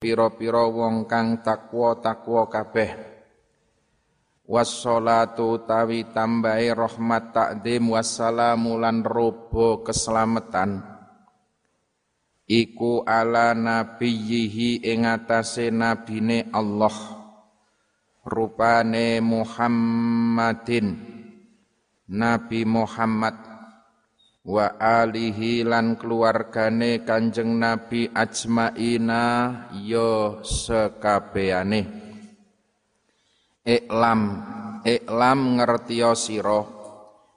[0.00, 2.90] pira-pira wong kang takwa-takwa kabeh.
[4.48, 10.82] Wassalatu tawi tambahi rahmat takdim wassalamu lan robo keselamatan.
[12.50, 16.96] Iku ala nabiyhi ing atase nabine Allah.
[18.26, 20.88] Rupane Muhammadin.
[22.10, 23.49] Nabi Muhammad
[24.44, 29.24] wa alihi lan keluargane Kanjeng Nabi ajmaina
[29.84, 31.80] yo ya sekabehane
[33.64, 34.20] iklam
[34.86, 36.64] iklam ngertiya sira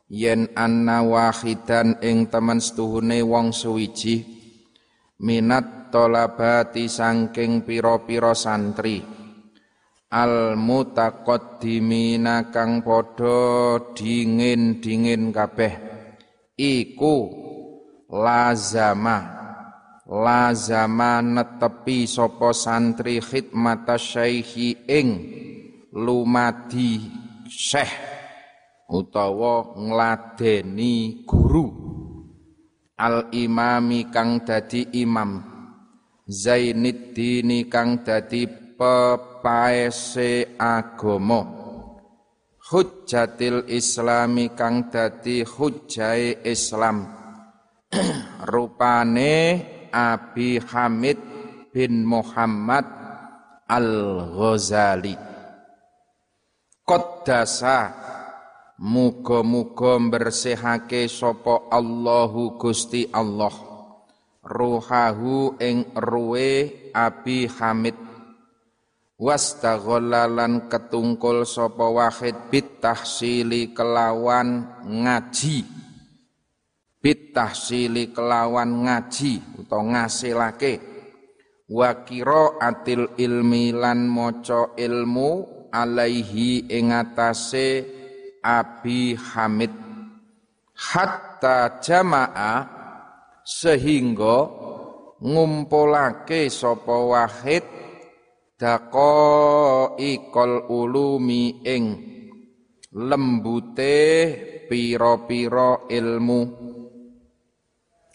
[0.08, 4.33] yen anna wahidan ing temen setuhune wong suwiji
[5.23, 8.99] minat tolabati sangking piro-piro santri.
[10.13, 15.92] Al mutaqaddimina kang padha dingin-dingin kabeh
[16.63, 17.16] iku
[18.08, 19.44] lazama.
[20.03, 25.09] Lazama netepi sapa santri khidmata syaihi ing
[25.95, 27.00] lumadi
[27.47, 27.95] syekh
[28.91, 31.67] utawa ngladeni guru.
[33.00, 35.39] Al imami kang dadi imam.
[36.28, 38.47] Zainuddin kang dadi
[38.80, 41.62] pepaese agama
[42.73, 47.05] hujjatil islami kang dadi hujjai Islam.
[48.49, 49.38] Rupane
[49.93, 51.21] Abi Hamid
[51.69, 52.81] bin Muhammad
[53.69, 55.13] Al-Ghazali.
[56.81, 57.94] Qaddasa
[58.81, 63.53] muga-muga bersihake sapa Allahu Gusti Allah.
[64.41, 68.03] Ruhahu ing ruwe Abi Hamid
[69.23, 75.63] wastaghallalan ketungkul sapa wahid bit tahsili kelawan ngaji.
[76.99, 80.91] Bit tahsili kelawan ngaji utawa ngasilake.
[81.71, 81.95] Wa
[82.59, 85.31] atil ilmi lan maca ilmu
[85.71, 87.88] alaihi ing atase
[88.44, 89.71] Abi Hamid.
[90.75, 92.67] Hatta jamaah
[93.47, 94.51] sehingga
[95.23, 97.82] ngumpulake sapa wahid
[98.63, 101.85] daqaiqal ulumi ing
[102.96, 104.00] lembute
[104.72, 106.41] pira-pira ilmu.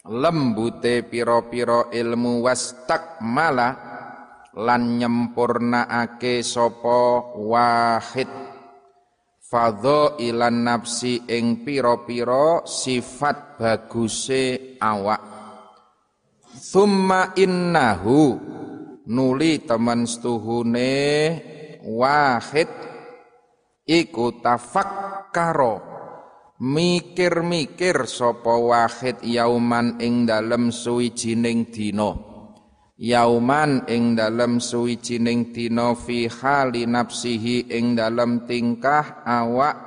[0.09, 3.69] Lembute pira-pira ilmu wastakmala
[4.57, 8.49] lan nyempurnaake sapa wahid.
[10.21, 15.21] Ilan nafsi ing pira-pira sifat baguse awak.
[16.53, 18.37] Summa innahu
[19.09, 20.93] nuli teman setuhune
[21.81, 22.69] wahid
[23.89, 25.89] iku tafakkaro
[26.61, 32.13] mikir-mikir sapa wahid yauman ing dalem suwijining dina.
[32.99, 39.77] Yauman ing dalem suwijining dina fi hali nafsihi ing dalem tingkah awak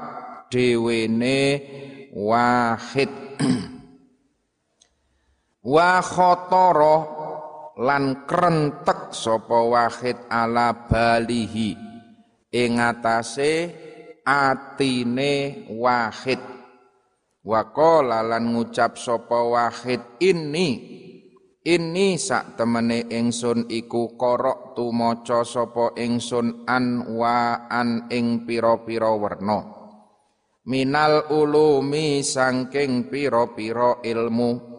[0.48, 1.60] dhewene
[2.16, 3.12] wahid.
[5.76, 6.96] Wa khatara
[7.78, 8.28] lan
[9.14, 11.76] sapa wahid ala balihi.
[12.52, 13.72] Ing atase
[14.26, 16.40] atine wahid.
[17.42, 20.70] Waqala lan ngucap sapa wahid ini
[21.62, 29.62] ini sak temene ingsun iku korok tumaca sapa ingsun an wa an ing pira-pira werna.
[30.66, 34.71] Minal ulumi sangking pira-pira ilmu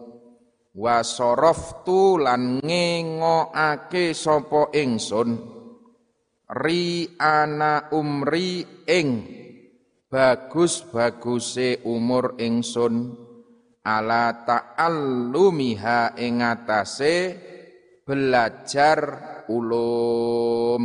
[0.74, 5.54] wa saraftu lan ngengoake sapa ingsun.
[6.44, 9.08] Ri ana umri ing
[10.10, 13.22] bagus-baguse umur ingsun.
[13.84, 17.16] Ala ta'allumiha ing atase
[18.04, 18.98] belajar
[19.52, 20.84] ulum.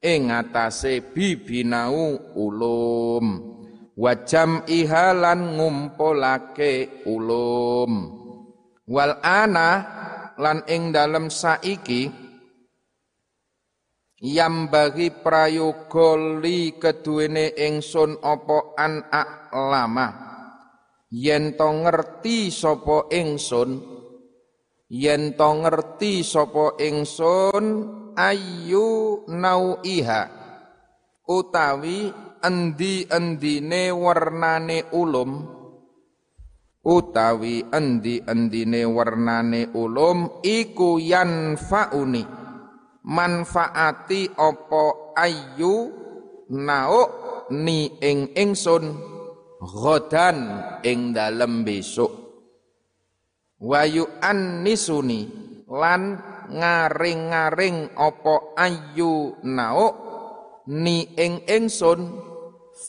[0.00, 3.26] Ing atase bibinau ulum.
[4.00, 8.19] Wajam ihalan ngumpulake ulum
[8.90, 9.70] wal ana
[10.34, 12.10] lan ing dalem saiki
[14.20, 19.06] yam bagi prayoga li keduwene ingsun apa an
[19.54, 20.08] lama
[21.14, 23.78] yen to ngerti sapa ingsun
[24.90, 27.64] yen to ngerti sapa ingsun
[28.18, 30.22] ayu nauiha
[31.30, 32.10] utawi
[32.42, 35.59] endi-endine warnane ulum
[36.84, 42.24] utawi endi-endine warnane ulum iku yanfauni.
[43.00, 45.88] Manfaati opo ayu
[46.52, 47.10] nauk
[47.56, 48.84] ni ing ingsun
[49.60, 50.38] ghadan
[50.84, 52.12] ing dalem besok
[53.60, 55.28] wayu annisuni
[55.68, 56.16] lan
[56.50, 59.94] ngaring-ngaring opo ayu nauk
[60.66, 62.29] ni ing ingsun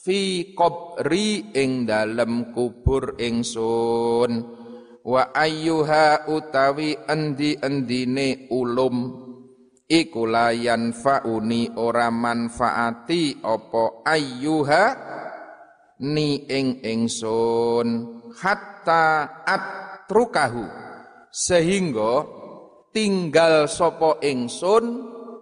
[0.01, 4.31] fi qabri ing dalem kubur ingsun.
[5.01, 8.97] Wa ayyuha utawi endi-endine ulum
[9.89, 14.83] iku layan fauni ora manfaati opo ayyuha
[16.05, 18.21] ni ing ingsun.
[18.41, 20.65] Hatta atrukahu
[21.33, 22.25] sehingga
[22.93, 24.85] tinggal sopo ingsun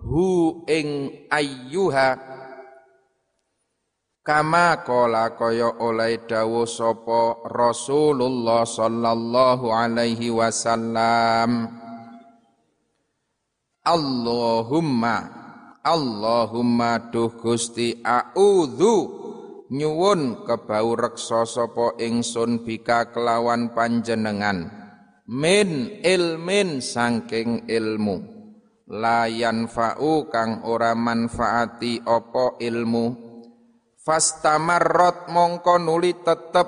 [0.03, 2.28] hu ing ayyuha
[4.29, 11.65] kama kola kaya oleh dawuh sapa Rasulullah sallallahu alaihi wasallam.
[13.81, 15.17] Allahumma
[15.81, 18.97] Allahumma duh Gusti a'udzu
[19.73, 24.69] nyuwun kebau reksa sapa ingsun bika kelawan panjenengan
[25.25, 28.37] min ilmin saking ilmu.
[28.93, 33.28] Layan fa'u kang ora manfaati apa ilmu
[34.09, 36.65] fastamarrot mongko nuli tetep.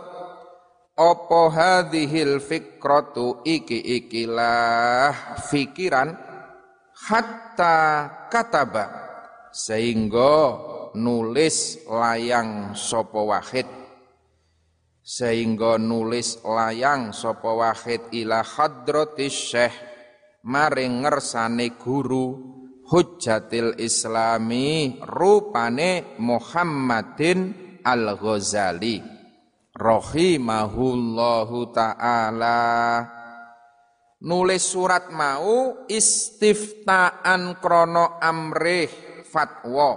[0.93, 3.41] Opo hadhil fikratu?
[3.41, 6.13] Iki ikilah fikiran.
[7.09, 7.77] Hatta
[8.29, 8.85] kataba.
[9.49, 10.61] Sehingga
[10.93, 13.65] nulis layang sopo wahid.
[15.01, 19.73] Sehingga nulis layang sopo wahid ila hadratis syekh.
[20.45, 22.60] Maring ngersane guru
[22.91, 27.55] Hujjatil Islami rupane Muhammadin
[27.87, 28.99] Al-Ghazali.
[29.71, 32.59] Rahimahullahu taala.
[34.27, 38.91] Nulis surat mau istiftaan krono amrih
[39.23, 39.95] fatwa.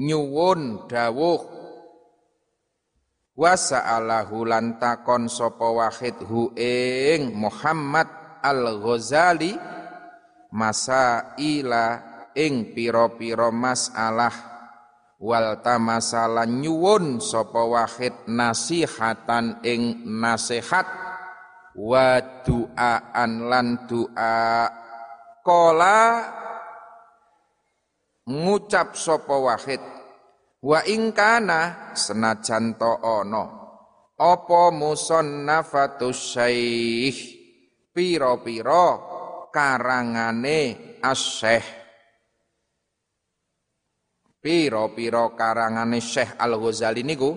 [0.00, 1.40] Nyuwun dawuh.
[3.36, 8.08] Wa sa'alahu lan takon sapa wahid hu ing Muhammad
[8.40, 9.76] Al-Ghazali.
[10.54, 14.52] Masa ila ing pira-pira masalah.
[15.24, 20.84] Wal tamasalan nyuwun sapa wahid nasihatan ing nasihat.
[21.74, 24.68] Wa duaan lan doa
[25.42, 25.98] kola
[28.28, 29.80] ngucap sapa wahid.
[30.60, 33.44] Wa ingkana senajan to ana.
[34.14, 37.18] Apa musannafatus syekh
[37.90, 38.98] pira-pira
[39.50, 41.83] karangane asyekh
[44.44, 47.32] Piro-piro karangane Syekh Al-Ghazali niku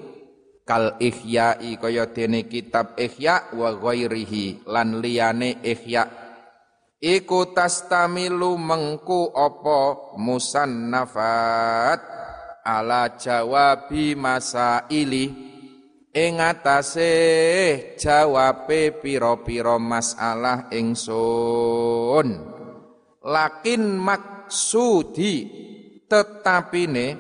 [0.68, 6.04] kal ihya'i kaya dene kitab ihya wa ghairihi lan liyane ihya.
[7.00, 10.20] Iku tastamilu mengku apa?
[10.20, 12.04] Musannafat
[12.68, 15.32] ala jawabi masaili.
[16.12, 17.16] Ing atase
[17.96, 22.28] jawabe pira-pira masalah ingsun.
[23.24, 25.67] Lakin maksudi
[26.08, 27.20] tetapine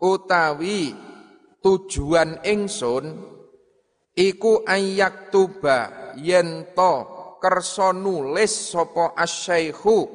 [0.00, 0.92] utawi
[1.62, 3.04] tujuan ingsun
[4.16, 6.94] iku ayak tuba yen to
[7.38, 10.08] kersa nulis sapa asyaikhu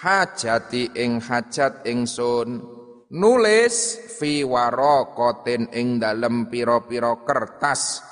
[0.00, 2.80] hajati ing hajat ingsun
[3.10, 8.06] nulis fi waraqatin ing dalem pira-pira kertas.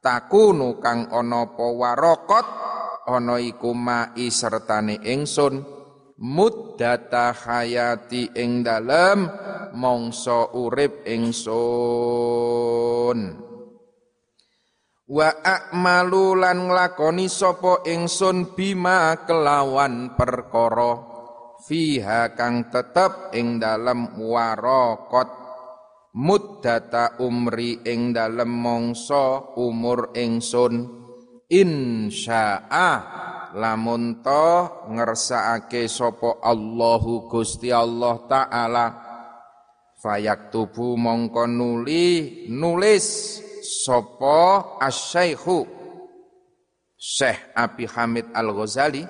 [0.00, 2.46] Takunu kang ana apa waraqat
[3.04, 5.79] ana iku mai sertane ingsun
[6.20, 9.24] muddata hayati ing dalem
[9.72, 11.48] mongso urip ingsun
[15.10, 21.08] wa a'malu lan nglakoni sapa ingsun bima kelawan perkara
[21.64, 25.28] fiha kang tetep ing dalem waraqat
[26.20, 30.84] muddata umri ing dalem mongso umur ingsun
[31.48, 32.92] insya'a
[33.56, 38.86] lamun to ngersakake sapa Allahu Gusti Allah taala
[40.00, 45.66] fayaktubu mongko nuli nulis sapa asy-syaikhu
[47.00, 49.04] Syekh Abi Hamid Al-Ghazali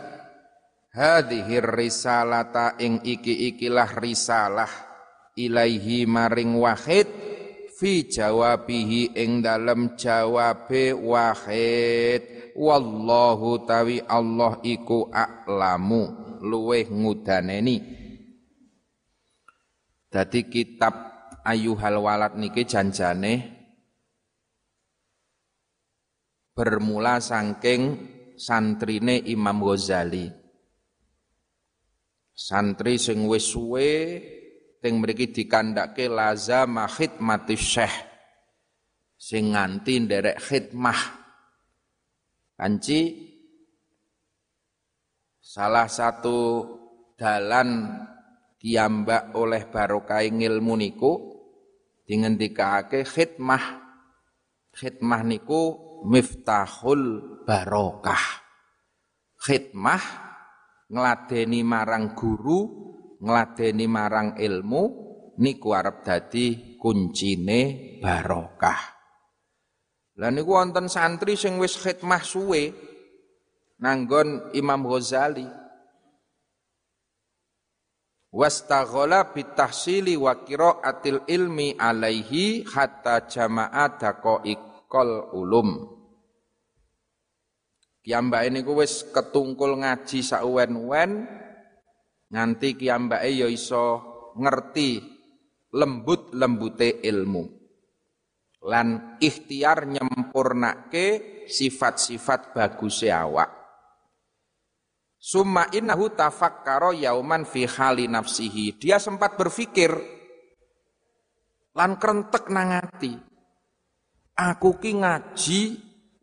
[0.95, 4.71] hadhihi risalata ing iki-ikilah risalah
[5.35, 7.07] ilaihi maring wahid
[7.81, 12.53] fi jawabihi ing dalem jawabe wahid.
[12.53, 16.37] Wallahu tawi Allah iku a'lamu.
[16.45, 17.77] Luweh ngudaneni.
[20.13, 20.93] Dadi kitab
[21.41, 23.57] ayuhal walad niki janjane
[26.53, 27.97] bermula saking
[28.37, 30.29] santrine Imam Ghazali.
[32.37, 33.89] Santri sing wis suwe
[34.81, 37.97] teng mriki dikandhake lazama khidmatis syekh.
[39.21, 41.01] Sing nganti nderek khidmah.
[42.57, 43.01] Kanci
[45.41, 46.65] salah satu
[47.21, 48.01] dalan
[48.57, 51.13] kiambak oleh barokah ngilmu niku
[52.09, 53.65] dingendikake khidmah.
[54.73, 55.63] Khidmah niku
[56.09, 58.41] miftahul barokah.
[59.37, 60.03] Khidmah
[60.89, 62.90] ngladeni marang guru
[63.21, 64.83] ngladeni marang ilmu
[65.41, 67.61] niku arep dadi kuncine
[68.01, 69.01] barokah
[70.21, 72.91] lah niku wonten santri sing wis khidmah suwe
[73.81, 75.49] nanggon Imam Ghazali.
[78.31, 85.99] Wastaghala bitahsili wa qiraatil ilmi alaihi hatta jama'a daqaiqal ulum.
[88.07, 91.27] Kiambake niku wis ketungkul ngaji sauwen-wen
[92.31, 93.85] nganti kiambake ya iso
[94.39, 95.03] ngerti
[95.75, 97.61] lembut-lembute ilmu
[98.67, 101.07] lan ikhtiar nyempurnake
[101.49, 103.51] sifat-sifat bagus awak.
[105.21, 108.81] Summa innahu tafakkara yauman fi hali nafsihi.
[108.81, 109.93] Dia sempat berpikir
[111.77, 113.13] lan krentek nangati.
[114.37, 115.61] Aku ki ngaji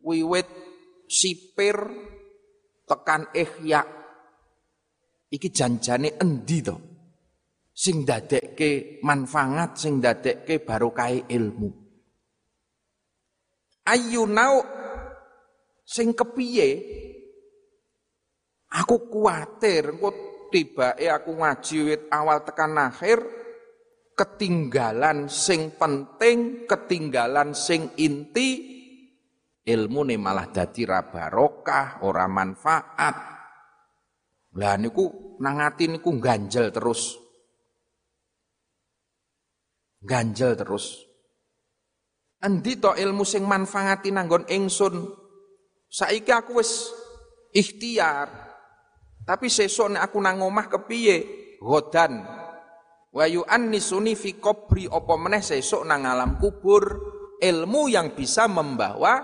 [0.02, 0.50] wiwit
[1.06, 1.78] sipir
[2.90, 3.86] tekan ihya.
[5.28, 6.76] Iki janjane endi to?
[7.78, 11.70] Sing dadekke manfaat, sing dadekke barokah ilmu.
[13.88, 14.56] Ayu nau
[15.86, 16.70] sing kepiye?
[18.68, 20.12] Aku kuatir engko
[20.52, 23.20] tibake aku ngaji wit awal tekan akhir
[24.18, 28.50] ketinggalan sing penting ketinggalan sing inti
[29.64, 33.37] ilmu nih malah dadi ra barokah ora manfaat
[34.58, 37.16] lah niku nangati niku ganjel terus
[40.02, 41.08] ganjel terus
[42.38, 45.10] Endi to ilmu sing manfaati nanggon ingsun?
[45.90, 46.94] Saiki aku wis
[47.50, 48.30] ikhtiar.
[49.26, 51.18] Tapi sesuk nek aku nang omah kepiye?
[51.58, 52.22] Godan.
[53.10, 56.86] Wa yu'annisuni fi qabri apa meneh sesuk nang alam kubur
[57.42, 59.18] ilmu yang bisa membawa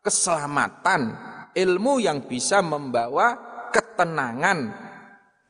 [0.00, 1.12] keselamatan,
[1.52, 4.58] ilmu yang bisa membawa ketenangan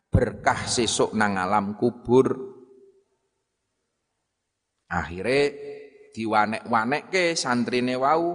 [0.08, 2.56] berkah sesuk nang alam kubur.
[4.88, 5.52] Akhirnya
[6.16, 8.32] diwanek-wanekke santrine wau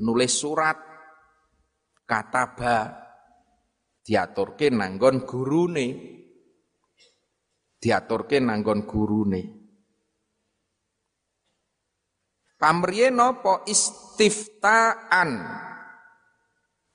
[0.00, 0.78] nulis surat
[2.08, 2.96] kataba
[4.00, 5.88] diaturke nanggon gurune.
[7.76, 9.42] Diaturke nanggon gurune.
[12.56, 15.30] Pamriye napa istiftaan?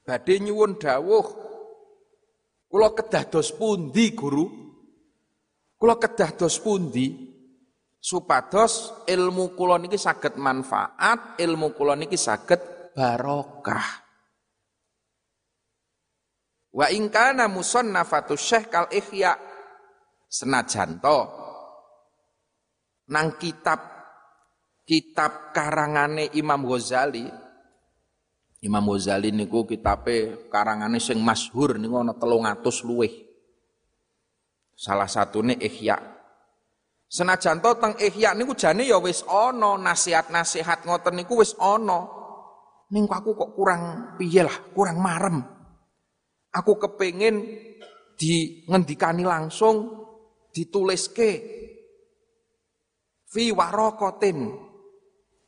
[0.02, 1.41] Badhe nyuwun dawuh
[2.72, 4.48] kula kedah dos pundi guru
[5.76, 7.32] kula kedah dos pundi
[8.02, 14.02] supados ilmu kula niki saged manfaat, ilmu kula niki saged barokah.
[16.72, 19.36] Wa in kana musannafatu Syekh kal Ihya
[20.32, 21.20] senajan to
[23.12, 23.84] nang kitab
[24.88, 27.28] kitab karangane Imam Ghazali
[28.62, 33.14] Imam Ghazali niku kitabe karangane sing masyhur niku ana 300 luwih.
[34.78, 36.22] Salah satune Ihya
[37.12, 42.08] Senajan to teng ihya niku jane ya wis ana nasihat-nasihat ngoten niku wis ana.
[42.96, 45.44] Ning aku kok kurang piye lah, kurang marem.
[46.56, 47.44] Aku kepengin
[48.16, 50.08] di ngendikani langsung
[50.56, 51.32] dituliske
[53.28, 54.71] fi warokotin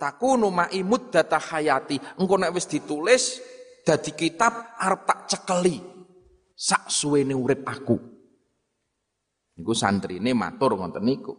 [0.03, 2.19] takunu ma'i muddata hayati.
[2.19, 3.39] Engko nek wis ditulis
[3.87, 5.79] dadi kitab arep tak cekeli.
[6.51, 7.95] Sak suwene urip aku.
[9.55, 11.33] Niku santrine matur ngoten niku.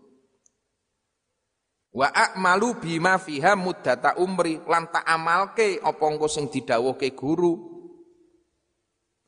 [1.94, 7.52] Wa a'malu bima fiha muddata umri lan tak amalke apa engko sing didhawuhke guru.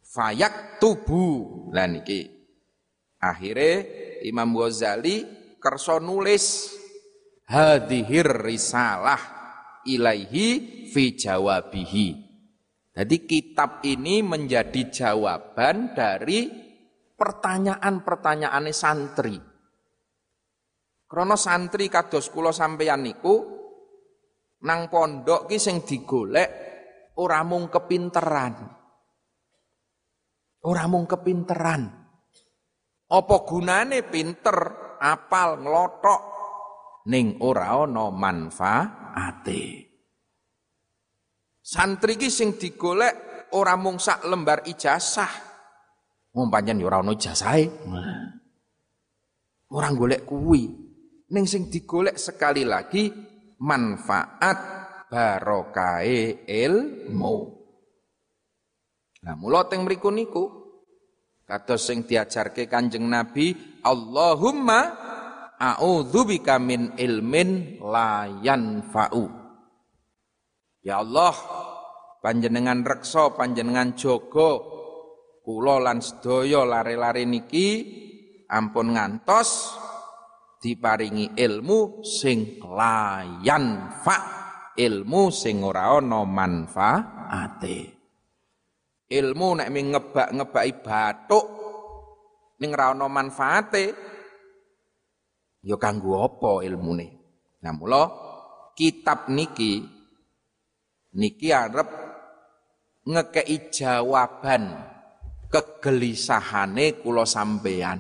[0.00, 1.69] Fayak tubu.
[1.71, 2.25] Lan iki
[3.21, 3.71] akhire
[4.26, 5.23] Imam Ghazali
[5.62, 6.75] kersa nulis
[7.47, 9.21] hadhir risalah
[9.87, 10.47] ilaihi
[10.91, 12.09] fi jawabihi
[12.97, 16.49] jadi kitab ini menjadi jawaban dari
[17.17, 19.37] pertanyaan-pertanyaan santri
[21.07, 23.47] Krana santri kados kula sampeyan niku
[24.67, 26.50] nang pondok ki sing digolek
[27.23, 28.55] ora mung kepinteran.
[30.67, 31.83] Ora mung kepinteran.
[33.07, 34.59] Apa gunane pinter,
[34.99, 36.21] apal, nglothok
[37.06, 39.62] ning ora ana manfaate.
[41.62, 45.32] Santri ki sing digolek ora mung sak lembar ijazah.
[46.36, 47.64] Wong pancen ya ora ana ijazahe.
[49.75, 50.62] Ora golek kuwi.
[51.26, 53.10] Ning sing digolek sekali lagi
[53.62, 54.58] manfaat
[55.10, 57.36] barokahe ilmu.
[59.26, 60.66] Nah, mula teng mriku niku
[61.46, 63.54] Kados sing diajarke Kanjeng Nabi,
[63.86, 65.05] Allahumma
[65.58, 69.25] a'udzubika min ilmin la yanfa'u.
[70.86, 71.34] Ya Allah,
[72.22, 74.76] panjenengan reksa, panjenengan jogo
[75.46, 77.68] kula lan sedaya lare-lare niki
[78.50, 79.78] ampun ngantos
[80.58, 84.18] diparingi ilmu sing layan fa
[84.75, 87.78] ilmu sing ora ana manfaate
[89.06, 91.46] ilmu nek ngebak-ngebaki bathuk
[92.58, 93.84] ning ora ana manfaate
[95.66, 97.06] ya kanggo apa ilmune
[97.58, 98.02] nah mula
[98.78, 99.82] kitab niki
[101.18, 101.90] niki arep
[103.02, 104.70] ngekei jawaban
[105.50, 107.99] kegelisahane kula sampeyan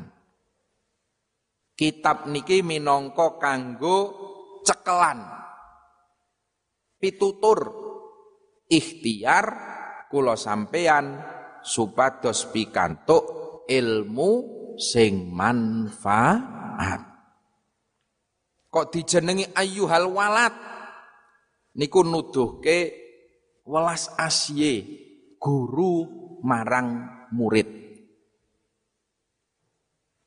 [1.74, 3.98] kitab niki minangka kanggo
[4.62, 5.26] cekelan
[7.02, 7.58] pitutur
[8.70, 9.46] ikhtiar
[10.06, 11.18] kula sampeyan
[11.66, 13.24] supados pikantuk
[13.66, 14.30] ilmu
[14.78, 17.05] sing manfaat.
[18.76, 20.52] Kok dijenengi ayyuhal walad
[21.80, 22.92] niku nuduhke
[23.64, 24.84] welas asye
[25.40, 26.04] guru
[26.44, 27.64] marang murid.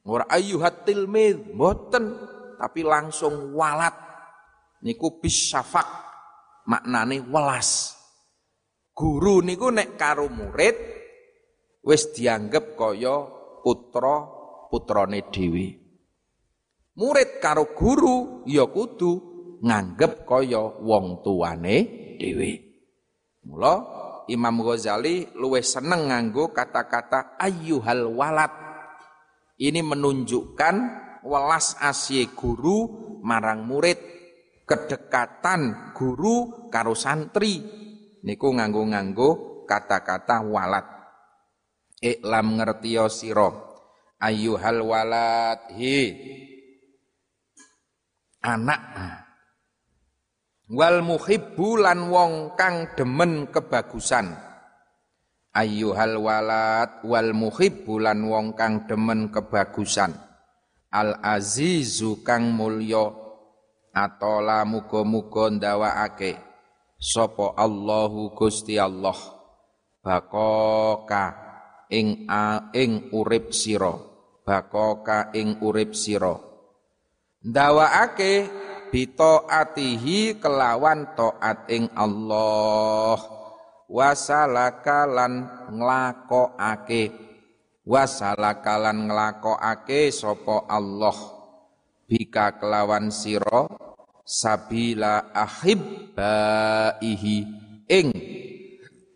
[0.09, 2.17] Ora ayyuhat tilmid mboten
[2.57, 3.93] tapi langsung walat
[4.81, 5.85] niku bisyafak
[6.65, 8.01] maknane welas.
[8.97, 10.73] Guru niku nek karo murid
[11.85, 13.29] wis dianggep kaya
[13.61, 14.25] putra
[14.73, 15.78] putrane dhewe.
[16.99, 19.11] Murid karo guru ya kudu
[19.63, 21.75] nganggep kaya wong tuane
[22.19, 22.51] dhewe.
[23.47, 23.73] Mula
[24.27, 28.51] Imam Ghazali luwih seneng nganggo kata-kata ayyuhal walad.
[29.55, 30.75] Ini menunjukkan
[31.23, 32.87] welas asih guru
[33.23, 33.99] marang murid,
[34.67, 37.63] kedekatan guru karo santri
[38.27, 40.83] niku nganggo-nganggo kata-kata walat.
[42.03, 43.51] Iklam ngertiyo sira
[44.19, 45.95] ayyuhal walad hi
[48.43, 48.81] anak.
[50.69, 54.37] Wal muhibbu lan wong kang demen kebagusan.
[55.49, 60.13] Ayyuhal walad wal muhibbu lan wong kang demen kebagusan.
[60.93, 63.09] Al azizu kang mulya
[63.93, 66.37] atola muga-muga ndawakake.
[66.99, 69.15] Sopo Allahu Gusti Allah?
[69.99, 71.25] Bakoka
[71.89, 73.93] ing a, ing urip sira.
[74.45, 76.48] Bakoka ing urip sira
[77.43, 78.49] ndawaake
[79.49, 83.21] atihi kelawan taat ing Allah.
[83.89, 87.09] Wasalaka lan nglakokake.
[87.85, 91.17] Wasalaka lan nglakokake sapa Allah.
[92.09, 93.69] Bika kelawan sira
[94.25, 95.77] sabila ahibbaihi.
[97.89, 98.13] Ing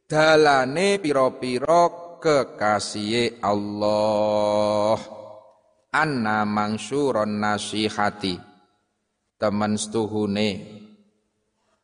[0.09, 5.22] dalane pira-pira kekasihe Allah
[5.93, 8.35] anna mangsuron nasihati.
[9.37, 10.49] Temen stuhune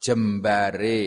[0.01, 0.99] jembare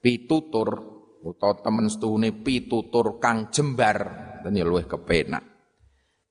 [0.00, 0.96] pitutur.
[1.18, 3.98] Utawa temen stuhune pitutur kang jembar.
[4.40, 5.44] Ten luwih kepenak.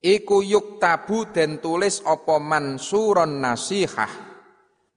[0.02, 4.14] Iku yuk tabu den tulis apa mansuron nasihah.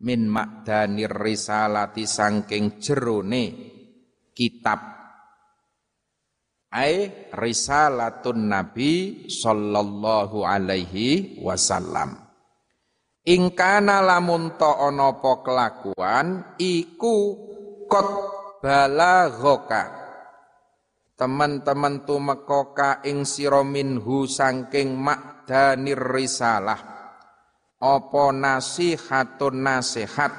[0.01, 3.45] Min makdanir risalati sangking jerone
[4.33, 5.00] kitab
[6.71, 12.15] ai risalatun nabi sallallahu alaihi wasallam.
[13.27, 17.37] Ingkana lamun ta ana kelakuan iku
[17.91, 18.09] kot
[18.65, 19.99] balaghoka.
[21.21, 26.81] Teman-teman tumeka ing sira minhu sangking makdanir risalah.
[27.77, 30.33] Apa nasihatun nasihat?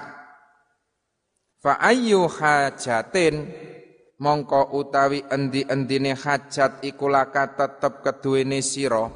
[1.62, 3.46] Fa ayyu hajatin
[4.22, 9.10] mongko utawi endi-endine hajat iku laka tetep keduwene sira.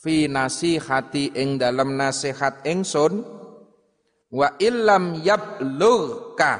[0.00, 3.20] Fi nasihati ing dalam nasihat ingsun
[4.32, 6.52] wa illam yablughka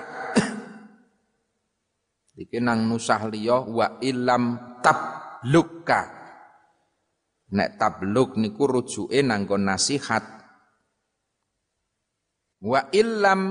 [2.42, 6.20] iki nang nusah liya wa illam tablugka.
[7.50, 10.22] Nek tablug niku rujuke nanggo nasihat.
[12.60, 13.42] Wa illam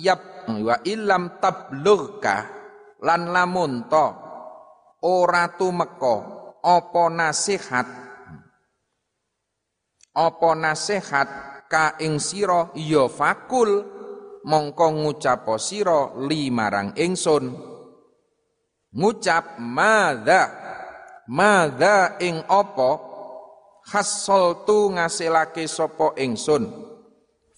[0.00, 2.55] yab wa illam tablughka
[3.02, 4.26] lan lamun to
[5.06, 6.16] ora tumeka.
[6.66, 7.86] Apa nasihat?
[10.16, 11.28] Apa nasihat
[11.70, 12.74] ka ing sira?
[12.74, 13.94] Ya fakul.
[14.46, 17.54] Mongko ngucap sira limarang ingsun.
[18.94, 20.42] Ngucap madza.
[21.26, 22.90] Madza ing apa?
[23.86, 26.66] Hasoltu ngasilake sapa ingsun?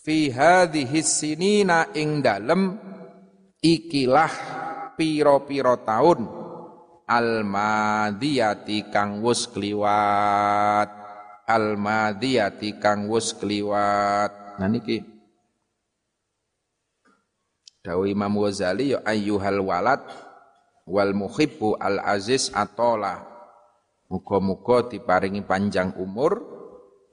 [0.01, 2.77] Fi hadhihi sinina ing dalem.
[3.61, 4.58] Ikilah
[4.99, 6.27] piro-piro taun.
[7.07, 10.91] Al-madiyati kang wus kliwat.
[11.47, 14.59] Al-madiyati kang wus kliwat.
[14.59, 15.01] Nah niki.
[17.81, 20.03] Dawi Imam Ghazali ya ayyuhal walad
[20.85, 23.23] wal muhibbu al aziz atola.
[24.11, 26.59] Muga-muga diparingi panjang umur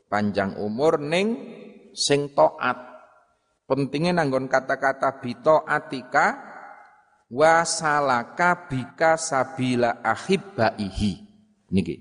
[0.10, 1.28] panjang umur ning
[1.92, 2.78] sing taat.
[3.66, 6.55] Pentingnya nanggon kata-kata bito atika
[7.32, 11.14] wasalaka bika sabila ahibbaihi
[11.74, 11.96] niki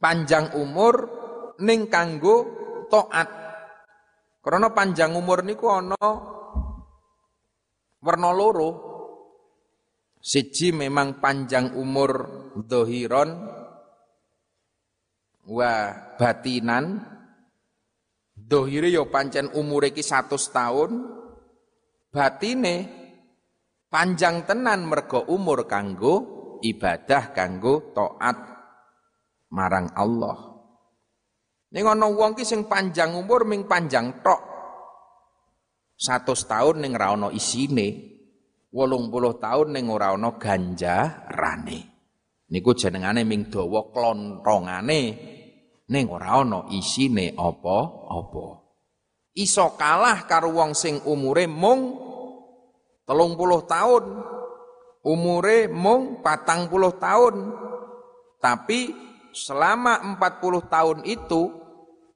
[0.00, 0.94] panjang umur
[1.60, 2.48] ning kanggo
[2.88, 3.28] taat
[4.40, 6.00] karena panjang umur niku ana
[8.00, 8.88] warna loro.
[10.20, 13.40] Siji memang panjang umur dohiron
[15.48, 15.72] wa
[16.20, 17.08] batinan.
[18.40, 20.90] Dohire yo ya pancen umure iki 100 tahun,
[22.10, 22.76] batine
[23.86, 26.14] panjang tenan mergo umur kanggo
[26.60, 28.36] ibadah kanggo taat
[29.54, 30.50] marang Allah.
[31.70, 34.42] Ning ana wong ki sing panjang umur ming panjang tok.
[36.00, 38.10] 100 tahun ning ra ana isine.
[38.70, 41.80] 80 tahun ning ora ana ganjarane.
[42.50, 45.00] Niku jenengane ming dawa klontongane
[45.86, 48.59] ning ora ana isine apa-apa.
[49.40, 51.96] Iso kalah karo wong sing umure mung
[53.08, 53.16] 30
[53.64, 54.04] tahun.
[55.00, 57.34] Umure mung 40 tahun.
[58.36, 58.80] Tapi
[59.32, 61.48] selama 40 tahun itu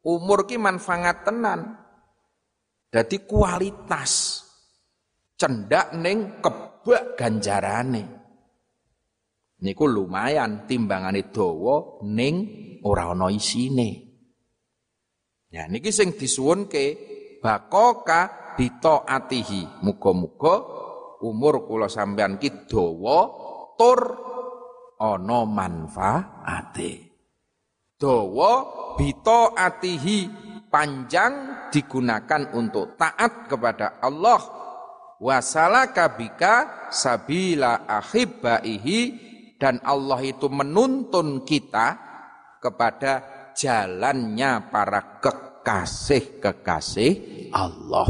[0.05, 1.81] umur ki manfaat tenan.
[2.93, 4.45] Jadi kualitas
[5.41, 8.05] cendak neng kebak ganjarane.
[9.65, 12.37] Niku lumayan timbangane dawa ning
[12.85, 14.05] ora ana isine.
[15.49, 17.14] Ya niki sing disuwunke
[17.45, 18.57] bakoka
[19.05, 19.85] atihi.
[19.85, 20.55] Muga-muga
[21.21, 23.29] umur kula sampean ki dawa
[23.77, 24.01] tur
[24.97, 27.13] ana manfaate.
[28.95, 30.19] Bito atihi
[30.69, 34.41] panjang digunakan untuk taat kepada Allah
[35.19, 39.01] wasalaka bika sabila ahibbaihi
[39.57, 41.97] dan Allah itu menuntun kita
[42.61, 43.13] kepada
[43.57, 45.23] jalannya para
[45.65, 47.13] kekasih-kekasih
[47.57, 48.09] Allah.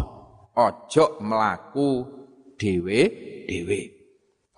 [0.59, 1.91] Ojo melaku
[2.59, 3.01] dewe
[3.47, 3.81] dewe.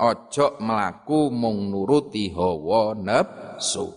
[0.01, 3.93] Ojo melaku mung nuruti hawa nafsu.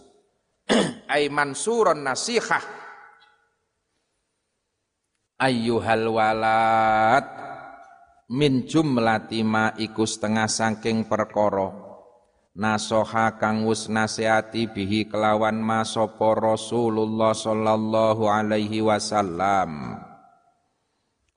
[1.15, 2.61] ay mansuron nasihah
[5.41, 7.25] ayyuhal walad
[8.29, 11.88] min jumlati ma iku setengah saking perkara
[12.57, 20.01] nasoha kang wus nasihati bihi kelawan ma sapa Rasulullah sallallahu alaihi wasallam.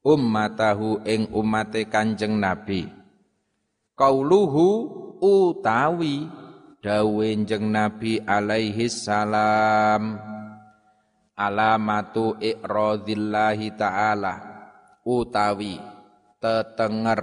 [0.03, 2.91] Ummatahu ing umate Kanjeng Nabi.
[3.95, 4.91] Kauluhu
[5.23, 6.27] utawi
[6.83, 10.19] dawe jeng Nabi alaihi salam.
[11.39, 14.35] Alamatu iqradillahi ta'ala.
[15.07, 15.79] Utawi
[16.43, 17.23] tetenger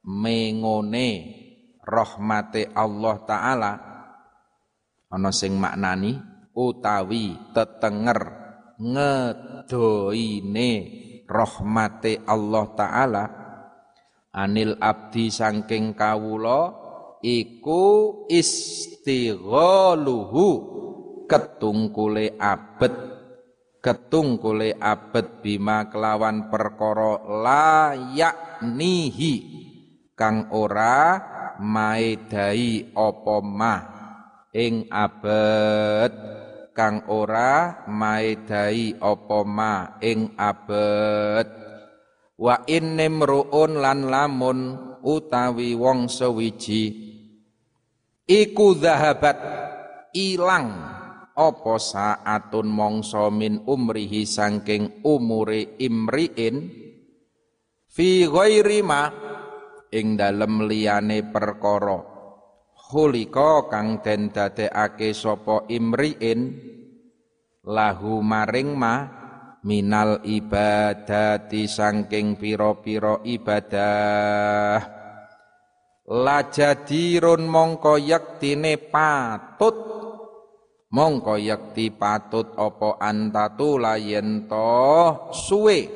[0.00, 1.08] mengone
[1.84, 3.80] rahmate Allah taala.
[5.10, 6.14] Ana sing maknani
[6.54, 8.30] utawi tetenger
[8.78, 10.70] ngedoine
[11.26, 13.24] rahmate Allah taala.
[14.30, 16.70] Anil abdi sangking kawula
[17.18, 20.46] iku istighaluhu
[21.26, 22.94] ketungkule abet.
[23.80, 27.16] Ketungkule abet bima kelawan perkara
[28.04, 29.34] layaknihi
[30.12, 31.16] kang ora
[31.60, 33.82] maedai apa mah?
[34.50, 36.12] Ing abet
[36.74, 40.00] kang ora maedai apa mah?
[40.02, 41.48] Ing abet
[42.40, 44.58] wa innemruun lan lamun
[45.04, 47.10] utawi wong sewiji
[48.24, 49.38] iku zahabat
[50.16, 50.68] ilang
[51.36, 56.56] apa saatun mongso min umrihi sangking umure imriin?
[57.90, 59.29] Fi ghairi ma
[59.90, 61.98] ing dalem liyane perkara.
[62.90, 66.58] Khulika kang den dadekake sapa imriin
[67.62, 68.94] lahu maring ma
[69.62, 74.78] minal ibadati sangking pira-pira ibadah.
[76.10, 79.78] Lajadirun mongko yektine patut.
[80.90, 85.86] Mongko yekti patut apa antatu layen to suwe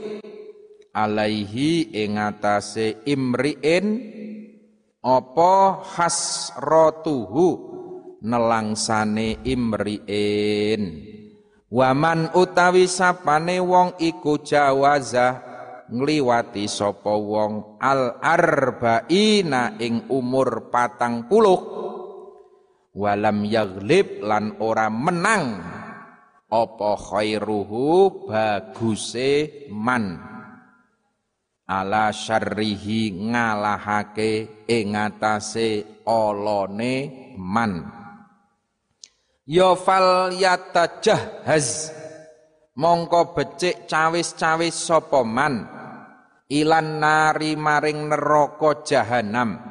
[0.95, 3.87] alaihi ing atase imriin
[5.03, 7.47] apa hasratuhu
[8.25, 11.13] nelangsane imriin.
[11.75, 15.43] Waman utawi sapane wong iku jawaza
[15.91, 21.61] ngliwati sapa wong al arba'ina ing umur patang puluh.
[22.95, 25.59] Walam yaglib lan ora menang
[26.47, 30.34] apa khairuhu baguse man
[31.65, 36.97] ala syarrihi ngalahake ing atase olone
[37.41, 37.89] man.
[39.49, 41.93] Ya fal yatajahhaz.
[42.75, 45.69] Mongko becik cawis-cawis sapa man.
[46.51, 49.63] Ilan nari maring neraka jahanam.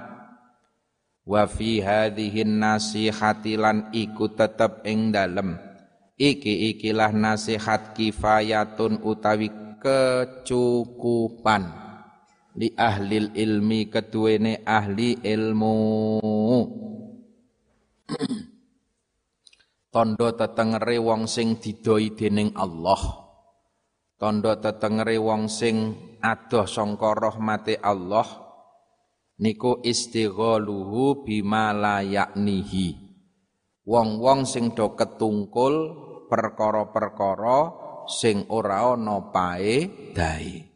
[1.24, 5.60] Wa fi hadhihi nasihati lan iku tetep ing dalem.
[6.16, 9.52] Iki ikilah nasihat kifayatun utawi
[9.84, 11.83] kecukupan
[12.58, 15.78] li ahli ilmi keduwene ahli ilmu.
[19.94, 23.02] Tondo tetengere wong sing didoi dening Allah.
[24.18, 28.26] Tondo tetengere wong sing adoh sangka rahmate Allah.
[29.38, 33.14] Niku istighaluhu bima la yaknihi.
[33.84, 35.76] Wong-wong sing do ketungkul
[36.32, 37.60] perkara-perkara
[38.08, 40.73] sing ora ana paedahe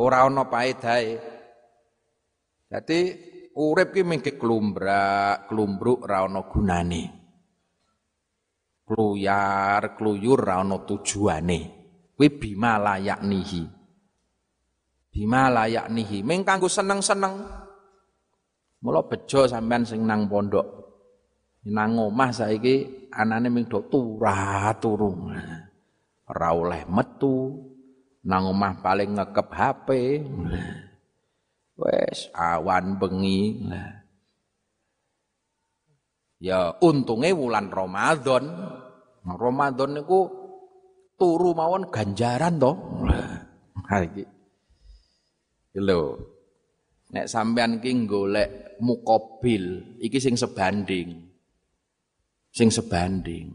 [0.00, 1.20] ora ana paedahe
[2.72, 3.00] dadi
[3.60, 7.02] urip ki mengke klumbrak klumbruk ora ana gunane.
[8.88, 11.60] Kluyar kluyur ora ana tujuane.
[12.16, 13.62] Kuwi bima layak nihi.
[15.14, 16.26] Bima layak nihi.
[16.26, 17.38] Ming kanggo seneng-seneng.
[18.80, 20.66] Mula bejo sampean sing nang pondok.
[21.70, 25.28] Nang omah saiki anane ming do turah turu
[26.30, 27.52] ora oleh metu
[28.26, 29.88] nang omah paling ngekep HP
[31.80, 33.64] wes awan bengi
[36.40, 38.44] ya untunge wulan Ramadan
[39.24, 40.40] Ramadan niku
[41.20, 42.72] turu mawon ganjaran to.
[43.84, 44.24] Ha iki.
[45.76, 46.16] Lho.
[47.10, 51.26] Nek sampean ki golek mukobil, iki sing sebanding.
[52.54, 53.50] Sing sebanding.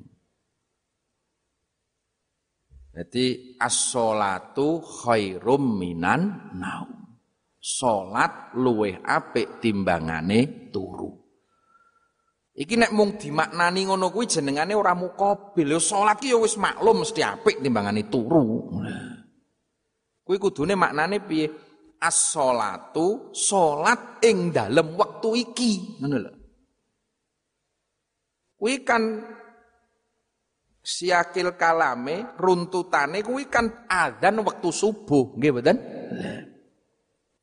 [2.96, 7.20] Jadi as-sholatu khairum minan naum.
[7.60, 11.12] Salat luweh apik timbangane turu.
[12.56, 15.76] Iki nek mung dimaknani ngono kuwi jenengane ora mukabil.
[15.76, 18.80] Ya salat ki ya wis maklum mesti apik timbangane turu.
[20.24, 21.52] Kuwi kudune maknane piye?
[22.00, 26.32] As-sholatu salat ing dalem wektu iki, ngono lho.
[28.56, 29.04] Kuwi kan
[30.86, 35.78] siakil kalame runtutane kuwi kan adzan wektu subuh, nggih mboten?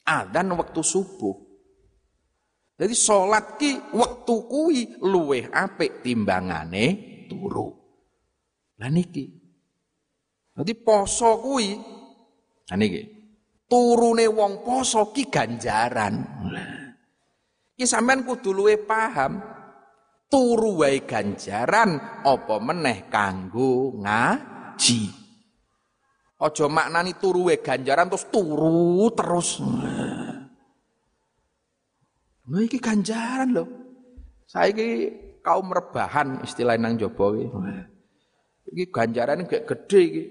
[0.07, 1.35] Adzan wektu subuh.
[2.78, 6.85] Jadi sholat ki waktu kuwi luweh apik timbangane
[7.26, 7.68] turu.
[8.78, 9.26] Lah niki.
[10.55, 11.68] Jadi poso kuwi
[12.70, 13.02] nah niki.
[13.66, 16.14] Turune wong poso ki ganjaran.
[17.74, 19.62] Ki sampean kudu luweh paham
[20.33, 25.12] turu wae ganjaran apa meneh kanggo ngaji.
[26.40, 29.61] Aja maknani turu wae ganjaran terus turu terus.
[32.49, 33.64] Lho iki ganjaran lho.
[34.49, 35.12] Saiki
[35.45, 37.29] kaum rebahan istilah nang jaba.
[38.73, 40.23] Iki ganjaran gak gede iki.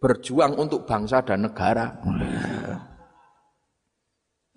[0.00, 1.92] Berjuang untuk bangsa dan negara.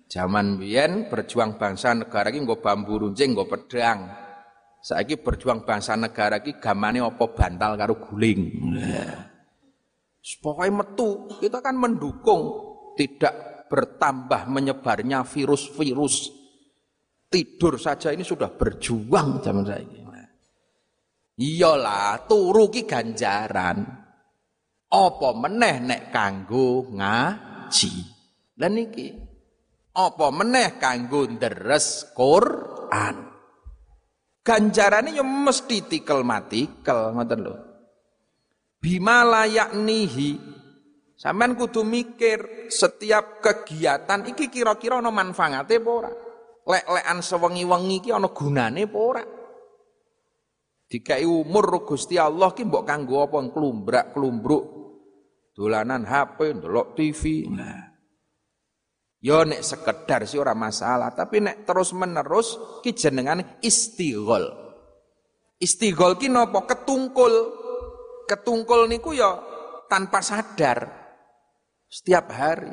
[0.08, 4.23] Zaman biyen berjuang bangsa negara iki nggo bambu runcing, nggo pedang.
[4.84, 8.40] Saiki berjuang bangsa negara iki gamane apa bantal karo guling.
[10.44, 12.42] Pokoknya metu, kita kan mendukung
[12.92, 16.44] tidak bertambah menyebarnya virus-virus
[17.34, 19.98] Tidur saja ini sudah berjuang zaman saya ini.
[21.34, 23.82] Iyalah, turu ki ganjaran.
[24.86, 27.92] Apa meneh nek kanggo ngaji.
[28.54, 29.10] Lah niki
[29.98, 33.33] apa meneh kanggo deres Quran.
[34.44, 37.56] Ganjarane ya mesti tikel matikel ngoten lho.
[38.76, 40.36] Bima layak nihi.
[41.16, 46.12] Sampean kudu mikir setiap kegiatan iki kira-kira ana manfaate apa ora?
[46.64, 49.24] lek-lekan sewengi-wengi ki ana gunane apa ora?
[50.84, 54.64] Dikai umur Gusti Allah ki mbok kanggo apa klumbrak-klumbruk
[55.56, 57.48] dolanan HP, ndelok TV.
[57.48, 57.93] Nah.
[59.24, 64.52] Ya nek sekedar sih ora masalah, tapi nek terus-menerus ki jenengane istighol.
[65.56, 67.64] Istighol ki napa ketungkul.
[68.28, 69.32] Ketungkul niku ya
[69.88, 70.92] tanpa sadar
[71.88, 72.68] setiap hari.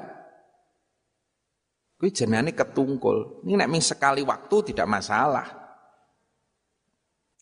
[1.95, 3.47] Kuwi jenenge ketungkul.
[3.47, 5.47] Ini nek ming sekali waktu tidak masalah.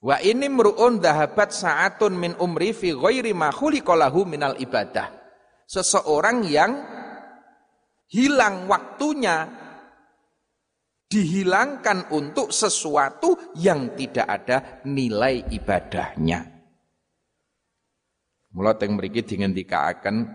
[0.06, 5.18] Wa ini mru'un dahabat sa'atun min umri fi ghairi ma khuliqalahu minal ibadah.
[5.66, 6.99] Seseorang yang
[8.10, 9.46] hilang waktunya
[11.10, 16.46] dihilangkan untuk sesuatu yang tidak ada nilai ibadahnya.
[18.54, 20.26] Mula teng mriki dingendikaken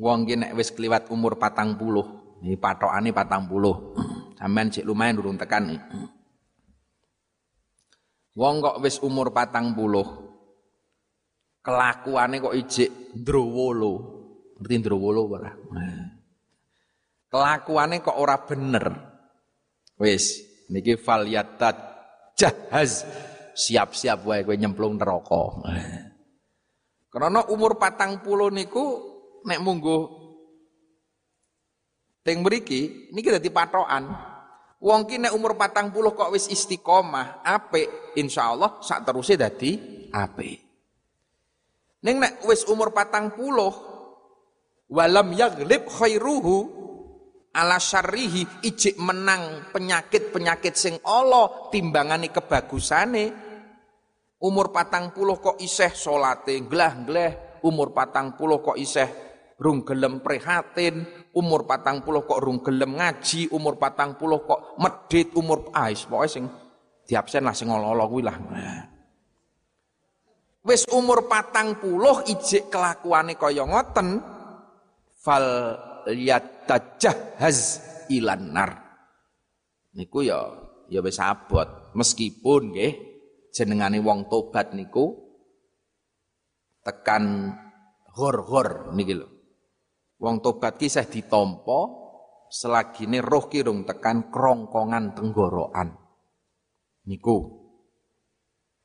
[0.00, 3.96] wong ki nek wis kliwat umur patang puluh, ini patokane patang puluh,
[4.40, 5.80] cek lumayan durung tekan nih.
[8.32, 10.04] Wong kok wis umur patang puluh,
[11.64, 14.11] kelakuannya kok ijik ndrowolo.
[14.62, 15.50] Ngerti ndrowolo ora?
[17.26, 18.86] Kelakuannya kok ora bener.
[19.98, 20.38] Wis,
[20.70, 21.74] niki falyatat
[22.38, 23.02] jahaz.
[23.52, 25.60] Siap-siap wae kowe nyemplung neraka.
[27.12, 29.02] Karena umur patang puluh niku
[29.44, 30.08] nek munggu
[32.24, 34.08] teng mriki niki dadi patokan.
[34.80, 39.76] Wong ki umur patang puluh kok wis istiqomah, apik, insyaallah sak teruse dadi
[40.08, 40.58] apik.
[42.08, 43.91] Ning nek wis umur patang puluh,
[44.92, 46.68] walam yaglib khairuhu
[47.56, 48.60] ala syarrihi.
[48.68, 53.24] Ijik menang penyakit-penyakit sing Allah timbangane kebagusane.
[54.42, 59.06] Umur patang puluh kok iseh solate glah-glah umur patang puluh kok iseh
[59.62, 61.06] rung gelem prihatin,
[61.38, 66.26] umur patang puluh kok rung gelem ngaji, umur patang puluh kok medit, umur ais, pokoknya
[66.26, 66.44] sing
[67.06, 68.34] diabsen lah sing kuwi lah.
[70.66, 74.18] Wis umur patang puluh ijik kelakuane kaya ngoten
[75.22, 75.46] fal
[76.10, 77.58] yatajahhaz
[78.10, 78.70] ilan nar.
[79.94, 80.50] Niku ya
[80.90, 82.92] ya wis abot meskipun nggih
[83.54, 85.14] jenengane wong tobat niku
[86.82, 87.54] tekan
[88.18, 89.28] hor-hor niki lho.
[90.18, 92.02] Wong tobat kisah ditompo
[92.50, 95.88] selagine roh kirung tekan kerongkongan tenggorokan.
[97.06, 97.62] Niku.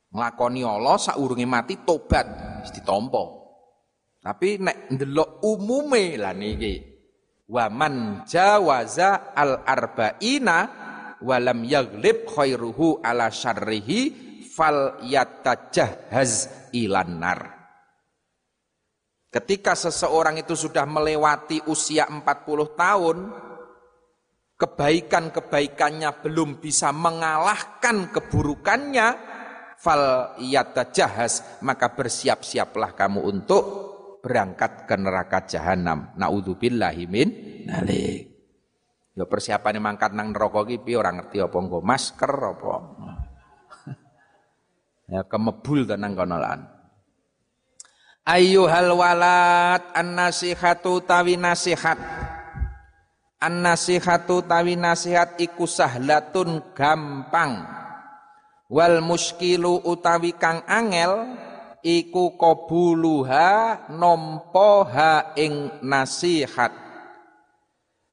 [0.08, 2.26] Nglakoni Allah saurunge mati tobat
[2.64, 3.37] wis ditompo.
[4.18, 6.74] Tapi nek ndelok umume lah niki.
[7.48, 10.56] Waman jawaza al arba'ina
[11.24, 14.12] walam yaglib khairuhu ala syarrihi
[14.44, 16.32] fal yatajahhaz
[16.76, 17.40] ilan nar.
[19.28, 22.24] Ketika seseorang itu sudah melewati usia 40
[22.74, 23.18] tahun,
[24.56, 29.08] kebaikan-kebaikannya belum bisa mengalahkan keburukannya,
[29.78, 30.34] fal
[30.90, 33.64] jahas maka bersiap-siaplah kamu untuk
[34.28, 36.12] berangkat ke neraka jahanam.
[36.20, 37.28] Naudzubillahi min
[37.64, 38.28] nalik.
[39.16, 42.74] Ya persiapan mangkat nang neraka ki piye ora ngerti apa nggo masker apa.
[45.16, 46.78] ya kemebul tenang kono lan
[48.28, 51.96] ayyuhal walad an-nasihatu tawi nasihat
[53.40, 57.64] an-nasihatu tawi nasihat iku sahlatun gampang
[58.68, 61.24] wal muskilu utawi kang angel
[61.82, 66.72] iku qabuluha nampa ha ing nasihat.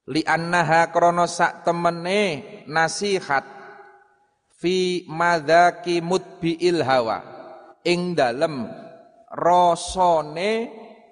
[0.06, 3.44] Li annaha krana sak temene nasihat.
[4.56, 7.18] Fi madzaki mutbiil hawa.
[7.84, 8.66] Ing dalem
[9.30, 10.70] rasane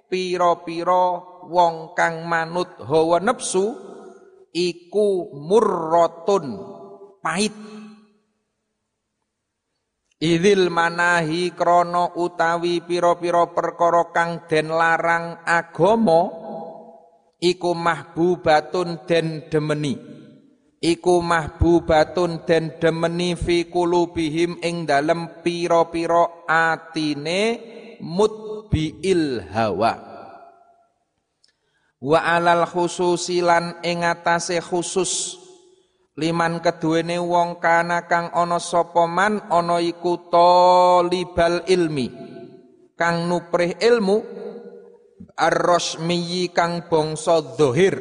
[0.08, 3.74] pira-pira wong kang manut hawa nafsu
[4.54, 6.46] iku murratun
[7.20, 7.52] pahit
[10.24, 16.32] Idil manahi krono utawi piro-piro perkara kang den larang agama
[17.44, 20.00] iku mahbubatun den demeni.
[20.80, 27.60] Iku mahbubatun den demeni fi kulubihim ing dalem piro-piro atine
[28.00, 29.92] mutbiil hawa.
[32.00, 35.43] Wa alal khususilan ing atase khusus
[36.14, 42.06] liman keduwene wong kana kang ana sapa man ana iku talibal ilmi.
[42.94, 44.22] Kang nuprih ilmu
[45.34, 47.98] ar-rasmi kang bangsa dhahir.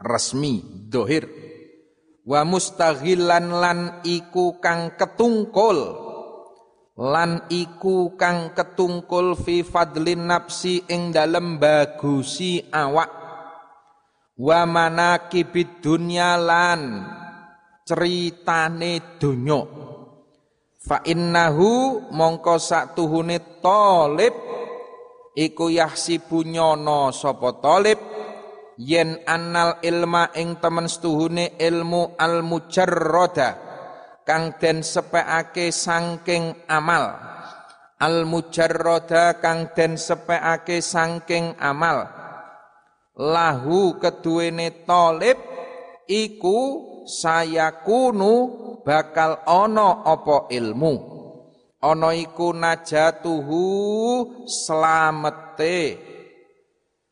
[0.00, 1.24] Resmi dhahir.
[2.28, 6.08] Wa mustaghilan lan iku kang ketungkul.
[7.00, 13.19] Lan iku kang ketungkul fi fadlin nafsi ing dalem bagusi awak
[14.40, 17.04] wa manakibid dunya lan
[17.84, 19.60] ceritane donya.
[20.80, 22.56] Fa innahu mongko
[22.96, 24.32] tuhune talib
[25.36, 28.00] iku yahsibu nyono sapa talib
[28.80, 33.60] yen annal ilma ing temen setuhune ilmu al mujarrada
[34.24, 37.12] kang den sepekake sangking amal.
[38.00, 42.29] Al mujarrada kang den sepekake sangking amal
[43.20, 45.36] lahu keduwene talib
[46.08, 46.58] iku
[47.04, 48.32] sayakunu
[48.80, 51.20] bakal ono apa ilmu.
[51.80, 53.64] Ana iku najatuhu
[54.48, 56.08] slamete.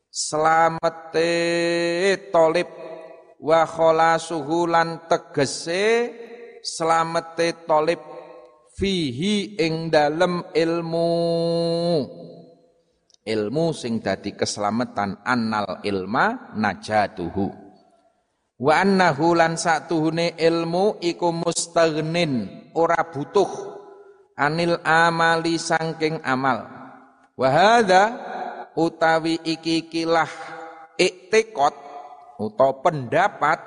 [0.09, 1.31] Selamete
[2.33, 2.69] tolib
[3.39, 6.11] wa kholasuhu lan tegese
[6.65, 8.01] selamete tolib
[8.73, 11.13] fihi ing dalem ilmu
[13.29, 17.53] ilmu sing dadi keselamatan annal ilma najatuhu.
[18.57, 23.47] Wa annahu lan satuhune ilmu iku mustaghnin ora butuh
[24.33, 26.65] anil amali sangking amal.
[27.37, 28.03] Wa hadza
[28.73, 30.27] utawi iki kilah
[30.97, 31.75] iktikot
[32.39, 33.59] atau pendapat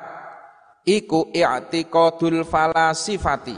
[0.88, 3.56] iku i'tiqadul falasifati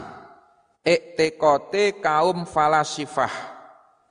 [0.85, 3.54] i'tiqate kaum falasifah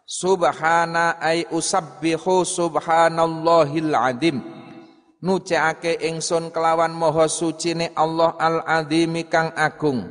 [0.04, 4.38] subhana ay usabbihu subhanallahil adim.
[5.24, 10.04] Nucake ingsun kelawan maha sucine Allah al azimi kang agung.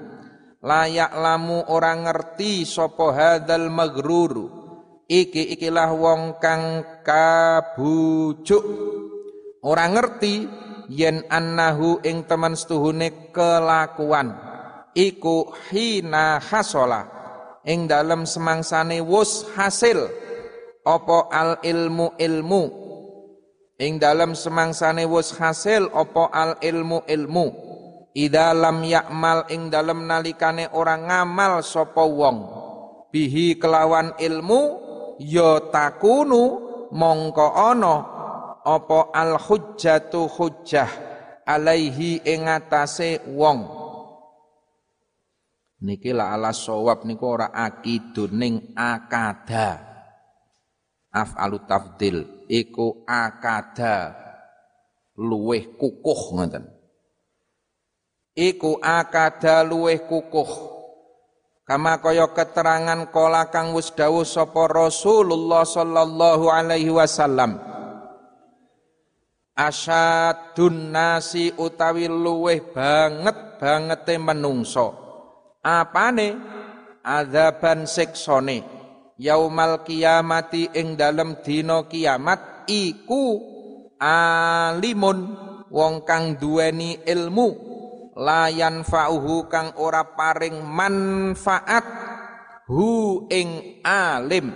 [0.64, 4.48] Layak lamu orang ngerti sapa hadzal maghruru
[5.10, 8.64] iki ikilah wong kang kabujuk.
[9.62, 10.48] Orang ngerti
[10.88, 14.32] yen annahu ing teman setuhune kelakuan.
[14.96, 17.21] Iku hina hasola
[17.66, 20.06] ing dalam semangsane wus hasil.
[20.82, 22.62] Opo al ilmu ilmu?
[23.78, 27.46] Ing dalam semangsane wus hasil opo al ilmu ilmu?
[28.12, 32.38] Idalam yakmal ing dalam nalikane orang ngamal sopo wong.
[33.08, 34.60] Bihi kelawan ilmu
[35.22, 36.42] ya takunu
[36.92, 37.96] mongko ono
[38.62, 40.88] apa al hujjatu hujjah
[41.48, 43.81] alaihi ing atase wong
[45.82, 49.90] niki la ala sawab niku ora akidun ning akada.
[51.12, 54.16] Afalu tafdil iku akada.
[55.18, 56.64] Luweh kukuh ngoten.
[58.32, 60.72] Iku akada luweh kukuh.
[61.68, 67.60] Kama kaya keterangan kala kang wis dawuh sapa Rasulullah sallallahu alaihi wasallam.
[69.52, 75.01] Asyadun nasi utawi luweh banget bangete menungso
[75.62, 76.36] apane?
[77.02, 78.62] Adzaban siksone
[79.22, 83.38] yaumal kiamati ing dalem dina kiamat iku
[83.98, 85.18] alimun
[85.70, 87.70] wong kang duweni ilmu.
[88.12, 91.86] Layan fauhu kang ora paring manfaat
[92.68, 94.52] hu ing alim.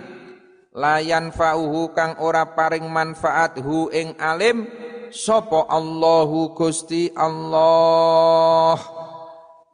[0.77, 4.69] Layan fauhu kang ora paring manfaat hu ing alim.
[5.09, 8.77] Sapa Allahu Gusti Allah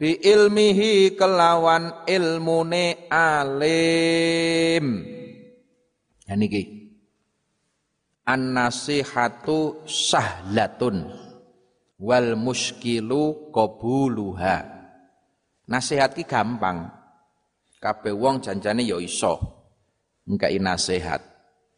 [0.03, 4.85] bi ilmihi kelawan ilmune alim.
[6.27, 6.91] Ya niki.
[8.27, 11.07] An-nasihatu sahlatun
[12.03, 14.67] wal muskilu qabuluha.
[15.71, 16.91] Nasihat ki gampang.
[17.79, 19.39] Kabeh wong janjane ya iso
[20.27, 21.23] ngkai nasihat.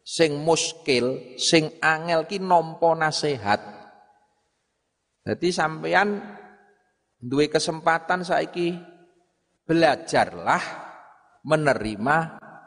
[0.02, 3.58] Sing muskil, sing angel ki nampa nasihat.
[5.26, 6.22] Jadi sampean
[7.26, 8.78] duwe kesempatan saiki
[9.66, 10.62] belajarlah
[11.42, 12.16] menerima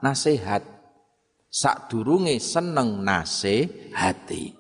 [0.04, 0.64] nasihat.
[1.50, 4.54] Sadurunge seneng nasihati.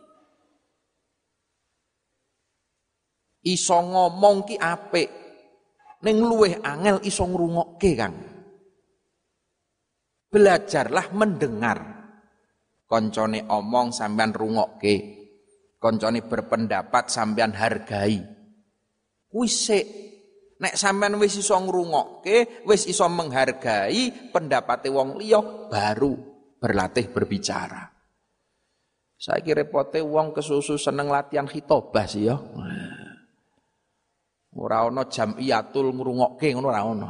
[3.46, 5.10] Iso ngomong ki apik.
[6.02, 8.16] Ning luweh angel iso ngrungokke, Kang.
[10.34, 11.78] Belajarlah mendengar
[12.90, 14.96] koncone omong sampean rungokke
[15.78, 18.39] koncone berpendapat sampean hargai
[19.34, 19.88] wis sik.
[20.60, 25.40] Nek sampean wis iso ngrungokke wis iso menghargai pendapate wong liya
[25.72, 26.14] baru
[26.60, 27.88] berlatih berbicara.
[29.20, 32.40] Saya kira repote wong kesusu seneng latihan khitobah sih ya
[34.60, 37.10] ora ana jamiatul ngrungokke ngono ora ana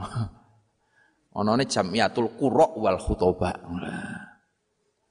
[1.40, 3.54] anane jamiatul qura wal khutobah.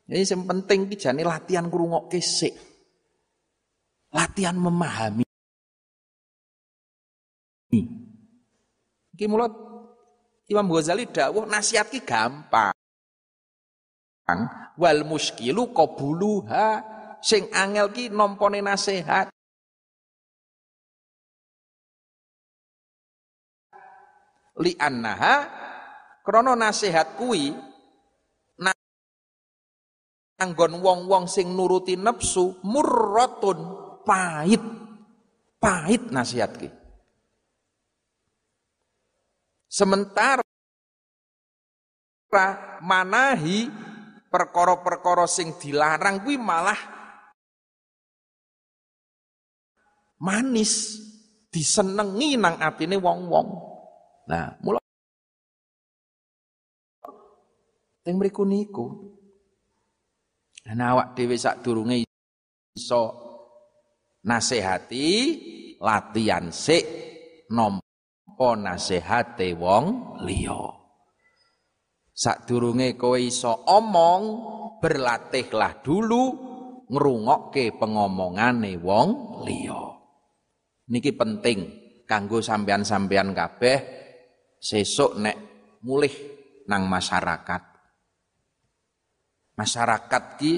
[0.08, 2.54] Jadi yang penting ki latihan ngrungokke sik.
[4.08, 5.27] Latihan memahami.
[7.68, 9.52] Iki mulut
[10.48, 12.72] Imam Ghazali dawuh nasihat ki gampang.
[14.78, 16.80] Wal muskilu qabuluha
[17.20, 19.28] sing angel ki nampane nasihat.
[24.58, 25.46] Li annaha
[26.24, 27.54] krana nasihat kuwi
[30.38, 33.58] anggon wong-wong sing nuruti nafsu murratun
[34.06, 34.62] pahit
[35.58, 36.77] pahit nasihat ki
[39.68, 40.42] sementara
[42.84, 43.68] manahi
[44.28, 46.76] perkara-perkara sing dilarang kuwi malah
[50.20, 51.00] manis
[51.48, 53.48] disenengi nang atine wong-wong.
[54.28, 54.84] Nah mulai
[58.04, 58.86] teng mriku niku
[60.68, 62.04] Nah awak dhewe durunge
[62.76, 63.02] iso
[64.20, 65.08] nasehati
[65.80, 66.84] latihan sik
[68.38, 70.62] nampa nasehate wong liya.
[72.14, 74.22] Sadurunge kowe iso omong
[74.78, 76.22] berlatihlah dulu
[76.86, 79.82] ngrungokke pengomongane wong liya.
[80.94, 81.58] Niki penting
[82.06, 83.78] kanggo sampean-sampean kabeh
[84.62, 85.36] sesuk nek
[85.82, 86.14] mulih
[86.70, 87.62] nang masyarakat.
[89.58, 90.52] Masyarakat ki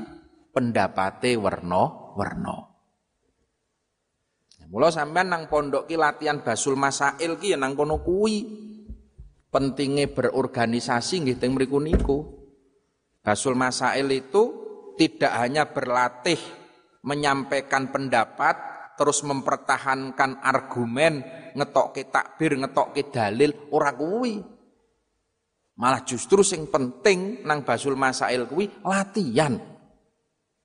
[0.53, 2.70] pendapate werna-werna
[4.71, 8.71] Mula sampean nang pondok ki latihan basul masail ki ya nang kono kuwi.
[9.51, 12.23] Pentingnya berorganisasi nggih teng mriku niku.
[13.19, 14.43] Basul masail itu
[14.95, 16.39] tidak hanya berlatih
[17.03, 18.55] menyampaikan pendapat
[18.95, 21.27] terus mempertahankan argumen
[21.59, 24.39] ngetokke takbir ngetokke dalil ora kuwi.
[25.83, 29.59] Malah justru sing penting nang basul masail kuwi latihan.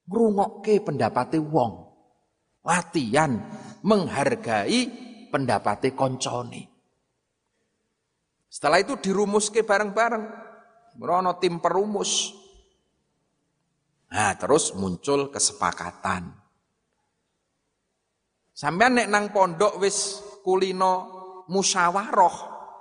[0.05, 1.89] Ngrungokke pendapate wong
[2.61, 3.33] latihan
[3.85, 4.89] menghargai
[5.29, 6.63] pendapatnya koncone.
[8.49, 10.25] Setelah itu dirumus ke bareng-bareng.
[10.95, 12.31] Merono tim perumus.
[14.15, 16.31] Nah, terus muncul kesepakatan.
[18.55, 20.93] Sampai nek nang pondok wis kulino
[21.51, 22.37] musyawarah,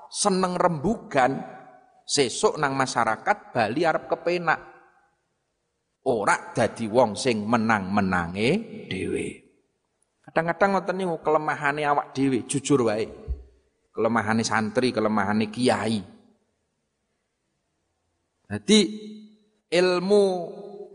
[0.07, 1.43] seneng rembugan,
[2.07, 4.61] sesuk nang masyarakat Bali arep kepenak.
[6.07, 8.51] Ora dadi wong sing menang-menange
[8.87, 9.44] dhewe.
[10.35, 13.07] Kadang-kadang ngoten niku kelemahane awak dhewe, jujur wae.
[13.95, 16.03] Kelemahane santri, kelemahane kiai.
[18.51, 18.79] Jadi
[19.71, 20.25] ilmu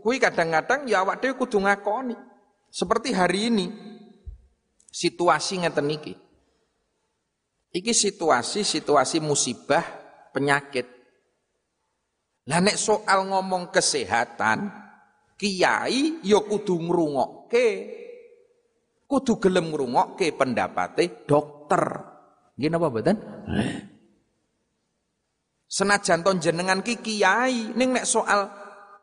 [0.04, 2.12] kuwi kadang-kadang ya awak dhewe kudu ngakoni.
[2.68, 3.66] Seperti hari ini
[4.92, 6.12] situasi ngeten iki.
[7.72, 9.88] Iki situasi situasi musibah
[10.36, 10.84] penyakit.
[12.44, 14.68] Lah nek soal ngomong kesehatan,
[15.40, 17.99] kiai ya kudu ngrungokke
[19.10, 21.82] kudu gelem ngrungokke pendapate dokter.
[22.54, 23.16] Nggih napa mboten?
[25.66, 28.46] Senajan ton jenengan ki kiai ning nek soal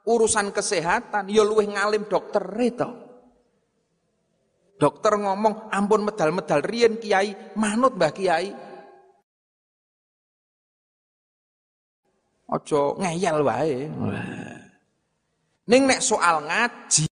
[0.07, 2.43] urusan kesehatan ya luwih ngalim dokter
[2.79, 2.89] to.
[4.77, 8.53] Dokter ngomong ampun medal-medal riyen kiai, manut Mbah Kiai.
[12.45, 13.89] Ojo ngeyel wae.
[15.65, 17.06] Ning nek soal ngaji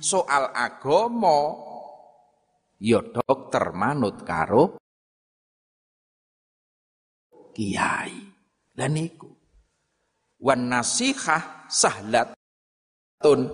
[0.00, 1.52] soal agama
[2.80, 4.78] ya dokter manut karo
[7.58, 8.14] kiai.
[8.78, 9.26] Lah niku.
[10.38, 13.50] Wan nasihah sahlatun.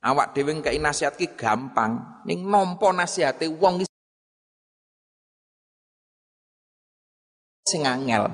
[0.00, 3.84] Awak dhewe ngkei nasihat ki gampang, ning nampa nasihate wong
[7.68, 8.32] sing angel.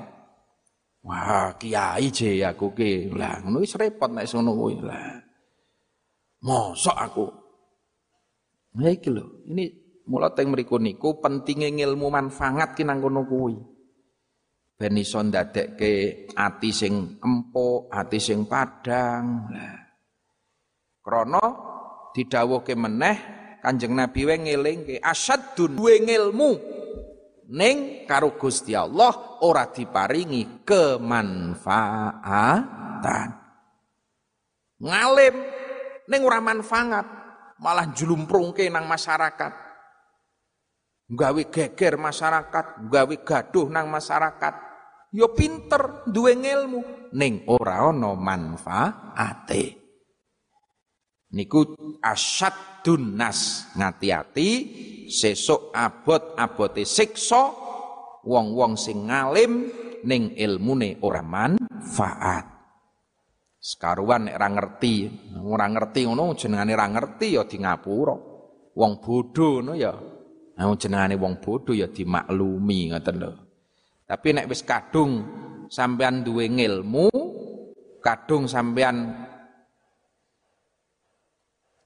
[1.03, 3.11] Wah, kiai je aku ki.
[3.11, 4.79] Lah ngono wis repot nek ngono kuwi.
[4.79, 5.26] Lah
[6.45, 7.25] Mosok aku.
[8.77, 9.73] Ya lho, ini
[10.05, 13.57] mula teng mriku niku pentinge ilmu manfaat ki nang kono kuwi.
[14.77, 19.49] Ben iso ndadekke ati sing empuk, ati sing padang.
[19.49, 19.81] Lah.
[21.01, 21.41] Krana
[22.13, 23.17] didhawuhke meneh
[23.57, 26.51] Kanjeng Nabi we ngelingke asyadun duwe ilmu
[27.49, 33.29] ning karo Gusti Allah ora diparingi kemanfaatan.
[34.77, 35.56] Ngalim
[36.07, 37.05] Neng ora manfaat,
[37.59, 39.53] malah julumprungke nang masyarakat.
[41.07, 44.53] Gawe geger masyarakat, gawe gaduh nang masyarakat.
[45.15, 49.87] Yo pinter, duwe ilmu, ning ora ana manfaate.
[51.27, 54.49] Niku asyadun nas ngati-ati
[55.11, 57.51] sesuk abot-abote siksa
[58.23, 59.67] wong-wong sing ngalim
[60.07, 62.56] ning ilmune ora manfaat.
[63.57, 65.09] Sekaruan nek ngerti,
[65.41, 68.15] ora ngerti ngono jenengane ora ngerti ya di ngapura.
[68.77, 69.93] Wong bodho ngono ya.
[70.57, 73.31] Nah, jenengane wong bodho ya dimaklumi ngoten lho.
[74.07, 75.25] Tapi nek wis kadung
[75.67, 77.09] sampean duwe ngilmu,
[77.99, 79.27] kadung sampean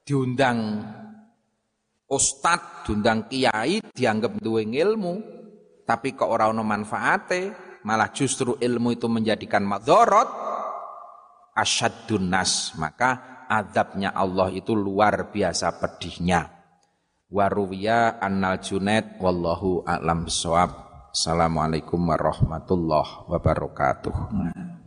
[0.06, 0.86] diundang
[2.12, 5.14] ustad, diundang kiai, dianggap duwe ngilmu,
[5.88, 7.42] tapi kok ora ono manfaate,
[7.88, 10.51] malah justru ilmu itu menjadikan madorot,
[11.56, 12.74] asyadun nas.
[12.76, 16.50] Maka adabnya Allah itu luar biasa pedihnya.
[17.32, 20.92] Waruwiya annal junaid wallahu a'lam bissawab.
[21.12, 24.81] Assalamualaikum warahmatullahi wabarakatuh